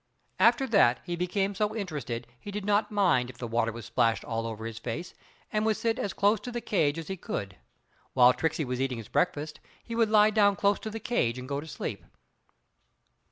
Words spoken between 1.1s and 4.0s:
became so interested he did not mind if the water was